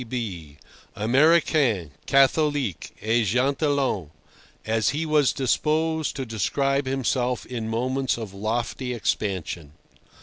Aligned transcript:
K. 0.01 0.03
B., 0.05 0.57
Américain, 0.97 1.91
Catholique, 2.07 2.91
et 3.03 3.23
gentilhomme, 3.23 4.09
as 4.65 4.89
he 4.89 5.05
was 5.05 5.31
disposed 5.31 6.15
to 6.15 6.25
describe 6.25 6.87
himself 6.87 7.45
in 7.45 7.69
moments 7.69 8.17
of 8.17 8.33
lofty 8.33 8.95
expansion! 8.95 9.73